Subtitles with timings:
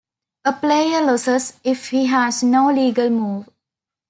[0.45, 3.47] A player loses if he has no legal move.